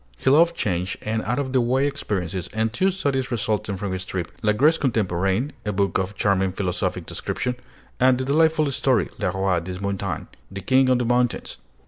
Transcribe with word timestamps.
He 0.17 0.31
loved 0.31 0.55
change 0.55 0.97
and 1.03 1.21
out 1.25 1.37
of 1.37 1.53
the 1.53 1.61
way 1.61 1.85
experiences, 1.85 2.49
and 2.55 2.73
two 2.73 2.89
studies 2.89 3.29
resulted 3.29 3.77
from 3.77 3.91
this 3.91 4.03
trip: 4.03 4.31
'La 4.41 4.53
Grèce 4.53 4.79
Contemporaine,' 4.79 5.53
a 5.63 5.71
book 5.71 5.99
of 5.99 6.15
charming 6.15 6.51
philosophic 6.53 7.05
description; 7.05 7.55
and 7.99 8.17
the 8.17 8.25
delightful 8.25 8.71
story 8.71 9.09
'Le 9.19 9.29
Roi 9.29 9.59
des 9.59 9.79
Montagnes' 9.79 10.25
(The 10.49 10.61
King 10.61 10.89
of 10.89 10.97
the 10.97 11.05
Mountains). 11.05 11.57